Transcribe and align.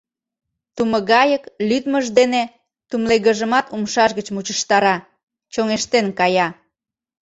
Тумыгайык 0.75 1.43
лӱдмыж 1.67 2.05
дене 2.19 2.43
тумлегыжымат 2.89 3.65
умшаж 3.75 4.11
гыч 4.17 4.27
мучыштара, 4.35 4.95
чоҥештен 5.53 6.07
кая. 6.19 6.47